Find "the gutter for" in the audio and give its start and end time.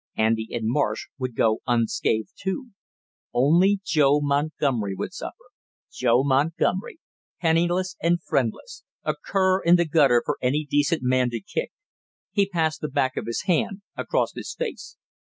9.75-10.39